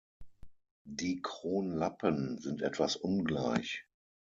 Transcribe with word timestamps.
Die 0.89 1.21
Kronlappen 1.21 2.39
sind 2.39 2.63
etwas 2.63 2.95
ungleich. 2.95 3.85